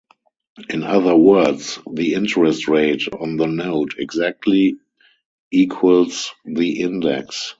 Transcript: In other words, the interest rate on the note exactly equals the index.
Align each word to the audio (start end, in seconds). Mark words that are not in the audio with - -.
In 0.71 0.81
other 0.81 1.15
words, 1.15 1.77
the 1.93 2.15
interest 2.15 2.67
rate 2.67 3.03
on 3.13 3.37
the 3.37 3.45
note 3.45 3.93
exactly 3.99 4.77
equals 5.51 6.31
the 6.43 6.79
index. 6.79 7.49